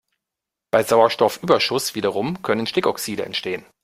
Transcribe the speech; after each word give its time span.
Bei 0.71 0.81
Sauerstoffüberschuss 0.81 1.93
wiederum 1.93 2.41
können 2.41 2.65
Stickoxide 2.65 3.23
entstehen. 3.23 3.63